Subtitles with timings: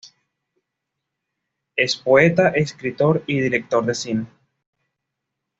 [1.75, 4.25] Es poeta, escritor y director de cine.